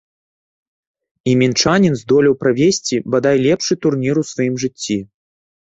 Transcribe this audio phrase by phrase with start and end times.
[1.33, 5.01] І мінчанін здолеў правесці, бадай, лепшы турнір у сваім жыцці.